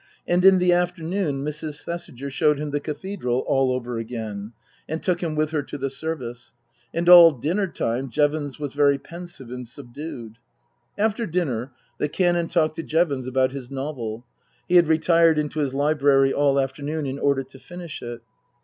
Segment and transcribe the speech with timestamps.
[0.27, 1.83] And in the afternoon Mrs.
[1.83, 4.51] Thesiger showed him the Cathedral all over again;
[4.89, 6.53] and took him with her to the service.
[6.91, 10.39] And all dinner time Jevons was very pensive and subdued.
[10.97, 14.25] After dinner the Canon talked to Jevons about his novel.
[14.67, 18.21] (He had retired into his library all afternoon in order to finish it.)